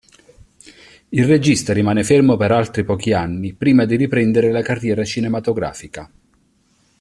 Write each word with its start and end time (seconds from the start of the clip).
Il 1.09 1.27
regista 1.27 1.73
rimane 1.73 2.03
fermo 2.03 2.35
per 2.35 2.51
altri 2.51 2.83
pochi 2.83 3.13
anni 3.13 3.53
prima 3.53 3.85
di 3.85 3.97
riprendere 3.97 4.49
la 4.51 4.63
carriera 4.63 5.03
cinematografica. 5.03 6.09